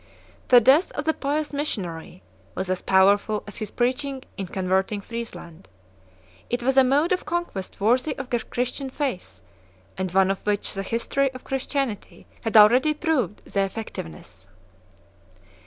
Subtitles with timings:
[0.47, 2.23] The death of the pious missionary
[2.55, 5.67] was as powerful as his preaching in converting Friesland.
[6.49, 9.41] It was a mode of conquest worthy of the Christian faith,
[9.99, 14.47] and one of which the history of Christianity had already proved the effectiveness.